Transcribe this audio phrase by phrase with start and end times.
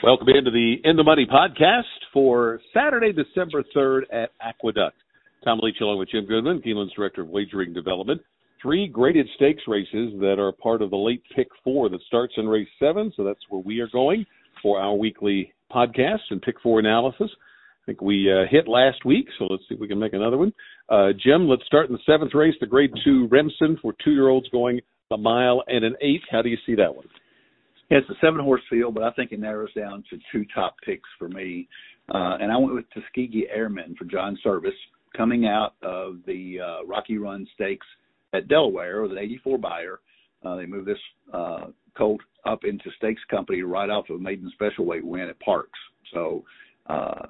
[0.00, 4.96] Welcome into the In the Money podcast for Saturday, December 3rd at Aqueduct.
[5.42, 8.20] Tom Leach along with Jim Goodman, Keeneland's Director of Wagering Development.
[8.62, 12.46] Three graded stakes races that are part of the late pick four that starts in
[12.46, 13.12] race seven.
[13.16, 14.24] So that's where we are going
[14.62, 17.30] for our weekly podcast and pick four analysis.
[17.82, 20.38] I think we uh, hit last week, so let's see if we can make another
[20.38, 20.52] one.
[20.88, 24.28] Uh, Jim, let's start in the seventh race, the grade two Remsen for two year
[24.28, 24.80] olds going
[25.10, 26.22] a mile and an eight.
[26.30, 27.06] How do you see that one?
[27.90, 30.76] Yeah, it's a seven horse field, but I think it narrows down to two top
[30.84, 31.68] picks for me.
[32.14, 34.74] Uh, and I went with Tuskegee Airmen for John Servis,
[35.16, 37.86] coming out of the uh, Rocky Run Stakes
[38.34, 40.00] at Delaware with an 84 Beyer.
[40.44, 40.98] Uh, they moved this
[41.32, 41.66] uh,
[41.96, 45.66] colt up into stakes company right off of a maiden special weight win at Parx.
[46.12, 46.44] So,
[46.86, 47.26] uh,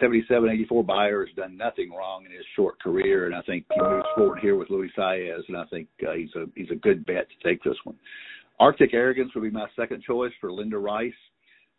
[0.00, 3.80] 77 84 Beyer has done nothing wrong in his short career, and I think he
[3.80, 7.04] moves forward here with Luis Saez, and I think uh, he's a he's a good
[7.04, 7.96] bet to take this one.
[8.60, 11.12] Arctic Arrogance would be my second choice for Linda Rice.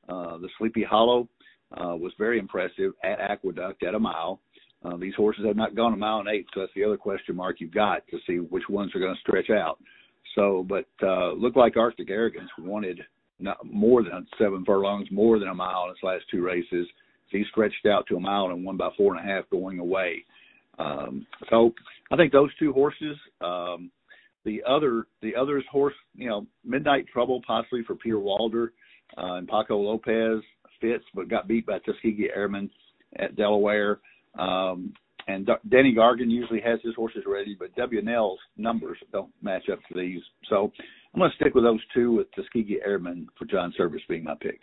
[0.10, 1.30] Uh, the Sleepy Hollow
[1.78, 4.42] uh, was very impressive at Aqueduct at a mile.
[4.84, 7.36] Uh, these horses have not gone a mile and eight, so that's the other question
[7.36, 9.78] mark you've got to see which ones are going to stretch out.
[10.36, 13.00] So, but uh, looked like Arctic Arrogance wanted
[13.40, 16.88] not more than seven furlongs, more than a mile in its last two races.
[17.32, 19.78] So he stretched out to a mile and won by four and a half going
[19.78, 20.26] away.
[20.80, 21.74] Um, so
[22.12, 23.18] I think those two horses.
[23.40, 23.92] Um,
[24.46, 28.74] the other the other's horse, you know, Midnight Trouble possibly for Peter Walder
[29.18, 30.42] uh, and Paco Lopez
[30.80, 32.70] fits, but got beat by Tuskegee Airmen
[33.18, 34.00] at Delaware.
[34.38, 34.94] Um,
[35.28, 39.80] and D- Danny Gargan usually has his horses ready, but WNL's numbers don't match up
[39.88, 40.22] to these.
[40.50, 40.72] So
[41.14, 44.36] I'm going to stick with those two with Tuskegee Airmen for John Servis being my
[44.42, 44.62] pick.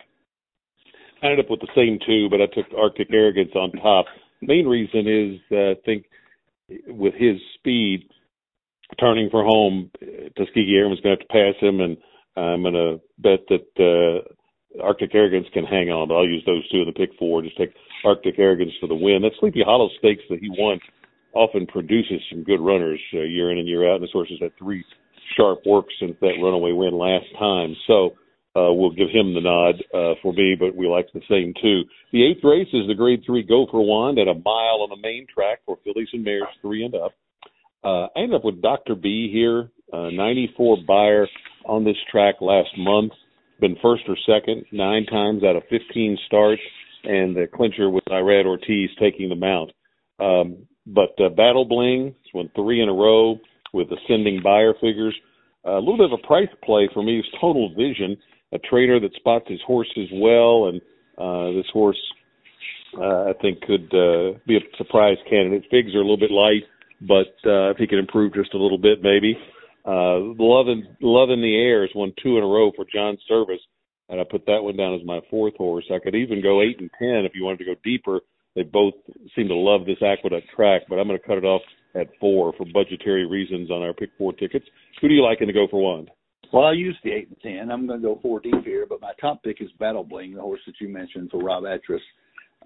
[1.21, 4.05] I ended up with the same two, but I took Arctic Arrogance on top.
[4.41, 6.05] Main reason is I think
[6.87, 8.09] with his speed,
[8.99, 9.91] turning for home,
[10.37, 11.97] Tuskegee Airmen's going to have to pass him, and
[12.35, 16.07] I'm going to bet that uh, Arctic Arrogance can hang on.
[16.07, 17.41] But I'll use those two in the pick four.
[17.41, 17.73] Just take
[18.05, 19.21] Arctic Arrogance for the win.
[19.21, 20.79] That Sleepy Hollow Stakes that he won
[21.33, 23.95] often produces some good runners uh, year in and year out.
[23.95, 24.83] And this horse has had three
[25.37, 27.75] sharp works since that runaway win last time.
[27.87, 28.15] So
[28.55, 31.83] uh, we'll give him the nod uh, for me, but we like the same too.
[32.11, 34.97] The eighth race is the Grade Three Go for Wand at a mile on the
[35.01, 37.13] main track for fillies and mares three and up.
[37.83, 38.95] Uh, I ended up with Dr.
[38.95, 41.27] B here, uh, 94 Beyer
[41.65, 43.13] on this track last month.
[43.61, 46.61] Been first or second nine times out of 15 starts,
[47.03, 49.71] and the clincher with Irad Ortiz taking the mount.
[50.19, 53.37] Um, but uh, Battle Bling has won three in a row
[53.73, 55.15] with ascending Beyer figures.
[55.65, 58.17] Uh, a little bit of a price play for me is Total Vision,
[58.53, 60.81] a trainer that spots his horses well, and
[61.17, 61.99] uh, this horse
[62.97, 65.65] uh, I think could uh, be a surprise candidate.
[65.69, 66.63] Figs are a little bit light
[67.01, 69.37] but uh, if he can improve just a little bit, maybe.
[69.85, 73.17] Uh, love in love in the air has won two in a row for John
[73.27, 73.61] Servis,
[74.09, 75.85] and I put that one down as my fourth horse.
[75.93, 78.19] I could even go eight and ten if you wanted to go deeper.
[78.55, 78.93] They both
[79.35, 81.61] seem to love this Aqueduct track, but I'm going to cut it off
[81.95, 84.65] at four for budgetary reasons on our pick four tickets.
[85.01, 86.11] Who do you like in the go for wand?
[86.51, 87.71] Well, I used the eight and ten.
[87.71, 90.41] I'm going to go four deep here, but my top pick is Battle Bling, the
[90.41, 92.01] horse that you mentioned for Rob Atras.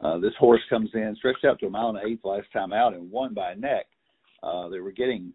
[0.02, 2.94] Uh, this horse comes in, stretched out to a mile and eight last time out,
[2.94, 3.86] and won by a neck.
[4.44, 5.32] Uh, they were getting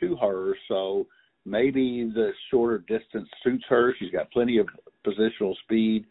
[0.00, 1.06] to her, so
[1.44, 3.94] maybe the shorter distance suits her.
[3.98, 4.68] She's got plenty of
[5.06, 6.04] positional speed.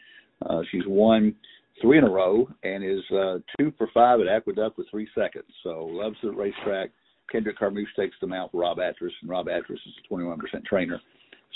[0.47, 1.35] Uh, she's won
[1.81, 5.45] three in a row and is uh, two for five at Aqueduct with three seconds.
[5.63, 6.91] So loves the racetrack.
[7.31, 11.01] Kendrick Carmouche takes them out for Rob Atras, and Rob Atras is a 21% trainer.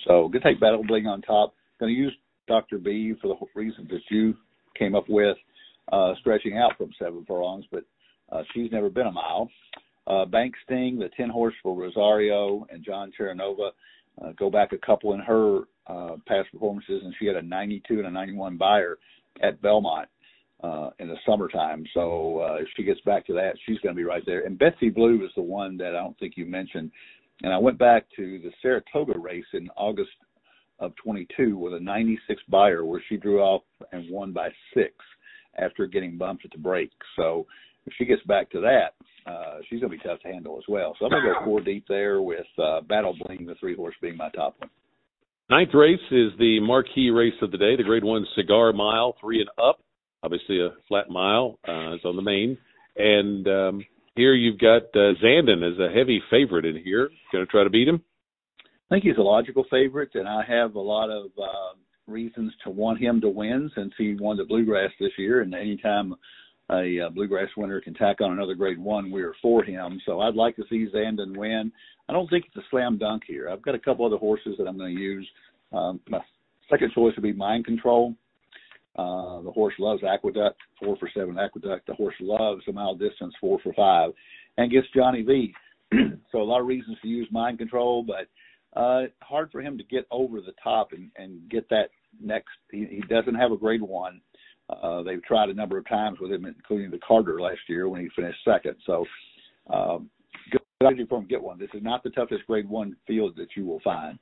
[0.05, 1.53] So good take Battle Bling on top.
[1.79, 2.13] Going to use
[2.47, 2.77] Dr.
[2.77, 4.35] B for the reasons that you
[4.77, 5.37] came up with,
[5.91, 7.83] uh, stretching out from seven furlongs, but
[8.31, 9.49] uh, she's never been a mile.
[10.07, 13.71] Uh, Bank Sting, the 10 horse for Rosario and John Terranova,
[14.21, 17.99] uh, go back a couple in her uh, past performances, and she had a 92
[17.99, 18.97] and a 91 Beyer
[19.41, 20.09] at Belmont
[20.63, 21.85] uh, in the summertime.
[21.93, 24.45] So uh, if she gets back to that, she's going to be right there.
[24.45, 26.91] And Betsy Blue is the one that I don't think you mentioned.
[27.43, 30.11] And I went back to the Saratoga race in August
[30.79, 34.93] of 22 with a 96 Beyer where she drew off and won by six
[35.57, 36.91] after getting bumped at the break.
[37.15, 37.45] So
[37.85, 38.93] if she gets back to that,
[39.29, 40.95] uh, she's going to be tough to handle as well.
[40.97, 43.95] So I'm going to go four deep there with uh, Battle Bling, the three horse
[44.01, 44.69] being my top one.
[45.49, 49.41] Ninth race is the marquee race of the day, the Grade One Cigar Mile, three
[49.41, 49.79] and up.
[50.23, 52.57] Obviously, a flat mile uh, is on the main,
[52.95, 53.85] and um,
[54.15, 57.09] here you've got uh, Zandon as a heavy favorite in here.
[57.31, 58.01] Going to try to beat him?
[58.59, 61.77] I think he's a logical favorite, and I have a lot of uh,
[62.07, 65.41] reasons to want him to win since he won the Bluegrass this year.
[65.41, 66.13] And anytime
[66.71, 69.99] a uh, bluegrass winner can tack on another grade one, we are for him.
[70.05, 71.71] So I'd like to see Zandon win.
[72.07, 73.49] I don't think it's a slam dunk here.
[73.49, 75.27] I've got a couple other horses that I'm going to use.
[75.73, 76.19] Um, my
[76.69, 78.15] second choice would be Mind Control.
[78.97, 81.87] Uh, the horse loves Aqueduct, four for seven Aqueduct.
[81.87, 84.11] The horse loves a mile distance, four for five,
[84.57, 85.53] and gets Johnny V.
[86.31, 88.27] so a lot of reasons to use mind control, but
[88.79, 91.89] uh, hard for him to get over the top and, and get that
[92.21, 92.49] next.
[92.69, 94.21] He, he doesn't have a grade one.
[94.81, 98.01] Uh, they've tried a number of times with him, including the Carter last year when
[98.01, 98.75] he finished second.
[98.85, 99.05] So,
[99.71, 100.09] um,
[100.51, 101.59] good idea for him to get one.
[101.59, 104.17] This is not the toughest grade one field that you will find.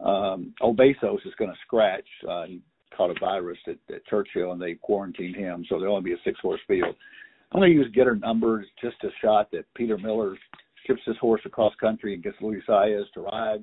[0.00, 2.06] Um, Obesos is going to scratch.
[2.28, 2.60] Uh, he
[2.96, 6.22] caught a virus at, at Churchill and they quarantined him, so there'll only be a
[6.24, 6.94] six horse field.
[7.52, 10.36] I'm going to use Get Her Numbers, just a shot that Peter Miller
[10.86, 13.62] ships his horse across country and gets Luis Saez to ride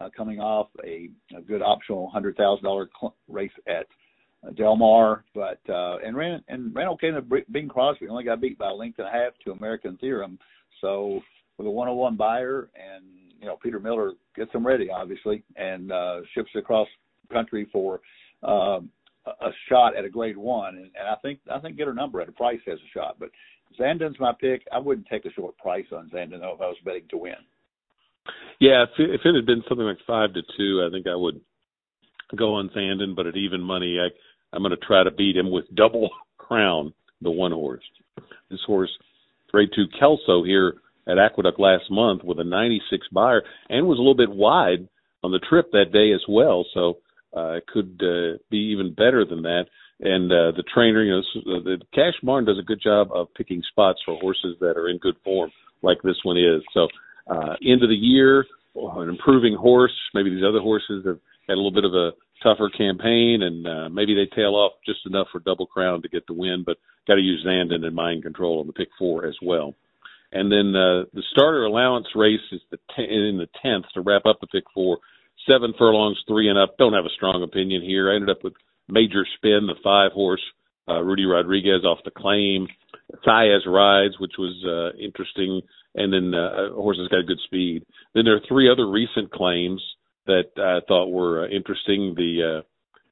[0.00, 3.86] uh, coming off a, a good optional hundred thousand dollar cl- race at
[4.46, 8.08] uh, Del Mar, but uh, and ran and ran okay in Bing Crosby.
[8.08, 10.38] Only got beat by a length and a half to American Theorem.
[10.80, 11.20] So
[11.58, 13.04] with a 101 Beyer, and
[13.40, 16.88] you know Peter Miller gets them ready obviously and uh, ships across
[17.32, 18.00] country for
[18.42, 18.90] um,
[19.26, 20.76] a shot at a grade one.
[20.76, 23.16] And, and I think I think get her number at a price has a shot.
[23.18, 23.30] But
[23.78, 24.62] Zandon's my pick.
[24.72, 27.34] I wouldn't take a short price on Zandon though if I was betting to win.
[28.60, 31.16] Yeah, if it, if it had been something like five to two, I think I
[31.16, 31.40] would
[32.36, 33.14] go on Zandon.
[33.14, 34.08] But at even money, I
[34.54, 37.84] I'm going to try to beat him with double crown, the one horse.
[38.50, 38.90] This horse,
[39.50, 40.74] grade two Kelso here
[41.08, 44.88] at Aqueduct last month with a 96 Beyer and was a little bit wide
[45.22, 46.64] on the trip that day as well.
[46.74, 46.98] So
[47.36, 49.64] uh, could uh, be even better than that.
[50.00, 53.62] And uh, the trainer, you know, the Cash Barn does a good job of picking
[53.70, 55.50] spots for horses that are in good form,
[55.82, 56.62] like this one is.
[56.72, 56.88] So
[57.28, 59.94] uh, end of the year, an improving horse.
[60.12, 61.18] Maybe these other horses have
[61.48, 62.10] had a little bit of a
[62.44, 66.26] tougher campaign, and uh, maybe they tail off just enough for Double Crown to get
[66.26, 66.62] the win.
[66.64, 66.76] But
[67.08, 69.74] got to use Zandon and mind control on the pick four as well.
[70.32, 74.26] And then uh, the starter allowance race is the t- in the tenth to wrap
[74.26, 74.98] up the pick four.
[75.48, 76.76] Seven furlongs, three and up.
[76.78, 78.10] Don't have a strong opinion here.
[78.10, 78.54] I ended up with
[78.88, 80.42] Major Spin, the five horse,
[80.88, 82.68] uh, Rudy Rodriguez off the claim.
[83.26, 85.60] Saez rides, which was uh, interesting
[85.94, 87.84] and then uh, horses got good speed.
[88.14, 89.82] Then there are three other recent claims
[90.26, 92.14] that I thought were uh, interesting.
[92.16, 92.62] The uh,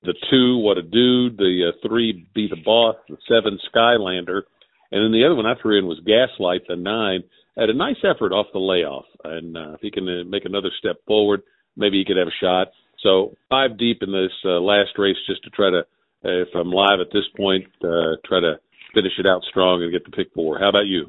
[0.05, 1.37] the two, what a dude.
[1.37, 2.97] The uh, three, be the boss.
[3.09, 4.43] The seven, Skylander,
[4.91, 6.62] and then the other one I threw in was Gaslight.
[6.69, 7.23] The nine
[7.56, 10.70] had a nice effort off the layoff, and uh, if he can uh, make another
[10.79, 11.43] step forward,
[11.76, 12.69] maybe he could have a shot.
[13.03, 16.70] So five deep in this uh, last race, just to try to, uh, if I'm
[16.70, 18.55] live at this point, uh, try to
[18.94, 20.59] finish it out strong and get the pick four.
[20.59, 21.06] How about you?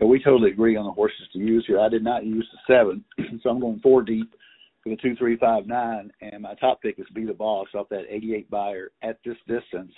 [0.00, 1.80] Yeah, we totally agree on the horses to use here.
[1.80, 3.04] I did not use the seven,
[3.42, 4.34] so I'm going four deep
[4.82, 7.88] for the two three five nine, and my top pick is Be the Boss off
[7.90, 9.92] that 88 Beyer at this distance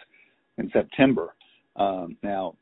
[0.58, 1.34] in September.
[1.76, 2.56] Um, now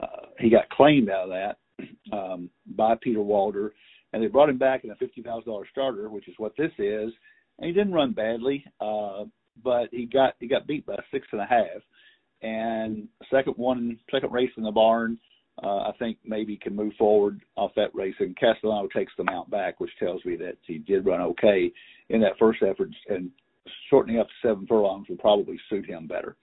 [0.00, 3.72] uh, he got claimed out of that um, by Peter Walder,
[4.12, 6.72] and they brought him back in a fifty thousand dollar starter, which is what this
[6.78, 7.12] is.
[7.58, 9.24] And he didn't run badly, uh,
[9.62, 11.82] but he got he got beat by six and a half.
[12.42, 15.18] And second one, second race in the barn,
[15.68, 18.14] I think maybe can move forward off that race.
[18.18, 21.72] And Castellano takes the mount back, which tells me that he did run okay
[22.08, 23.30] in that first effort, and
[23.88, 26.36] shortening up to seven furlongs will probably suit him better.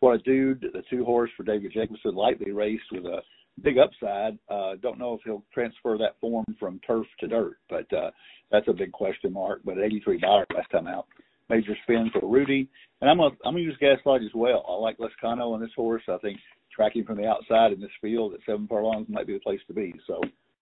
[0.00, 3.20] What a dude, the two horse for David Jacobson, lightly raced with a
[3.62, 4.38] big upside.
[4.48, 8.10] Uh, don't know if he'll transfer that form from turf to dirt, but uh,
[8.50, 9.60] that's a big question mark.
[9.64, 11.06] But 83 dollars last time out.
[11.48, 12.68] Major spin for Rudy,
[13.00, 14.64] and I'm gonna I'm gonna use Gaslight as well.
[14.68, 16.02] I like Lezcano on this horse.
[16.08, 16.38] I think
[16.80, 19.74] tracking from the outside in this field at seven furlongs might be the place to
[19.74, 19.92] be.
[20.06, 20.18] So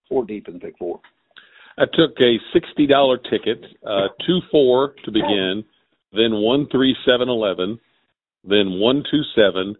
[0.08, 0.98] four deep in the pick four.
[1.78, 5.62] I took a sixty dollar ticket, uh, two four to begin,
[6.12, 7.78] then one three seven eleven,
[8.42, 9.76] then one two seven,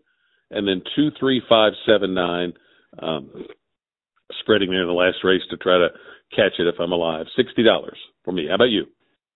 [0.53, 2.53] and then two three five seven nine.
[3.01, 3.47] Um,
[4.41, 5.89] spreading there in the last race to try to
[6.37, 7.27] catch it if I'm alive.
[7.35, 8.47] Sixty dollars for me.
[8.49, 8.85] How about you?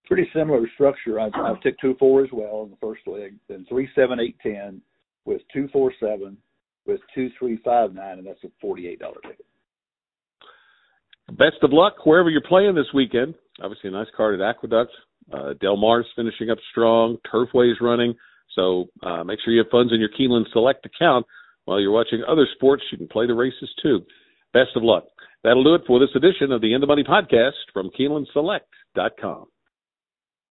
[0.07, 1.19] Pretty similar structure.
[1.19, 4.37] I've, I've took two four as well in the first leg, then three seven eight
[4.41, 4.81] ten
[5.25, 6.37] with two four seven,
[6.87, 9.47] with two three five nine, and that's a forty eight dollar ticket.
[11.31, 13.35] Best of luck wherever you're playing this weekend.
[13.63, 14.91] Obviously, a nice card at Aqueduct.
[15.33, 17.17] Uh, Del Mar's finishing up strong.
[17.33, 18.15] Turfway's running.
[18.55, 21.27] So uh, make sure you have funds in your Keeneland Select account
[21.65, 22.83] while you're watching other sports.
[22.91, 24.01] You can play the races too.
[24.53, 25.05] Best of luck.
[25.45, 29.47] That'll do it for this edition of the In the Money podcast from KeenelandSelect.com.